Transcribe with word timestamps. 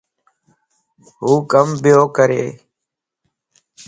هو 1.17 1.31
ڪم 1.51 1.67
ٻيو 1.83 2.03
ڪري 2.17 2.43